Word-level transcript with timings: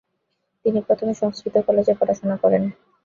তিনি 0.65 0.79
প্রথমে 0.87 1.13
সংস্কৃত 1.13 1.55
কলেজে 1.67 1.93
পড়াশোনা 1.99 2.35
করেন। 2.43 2.63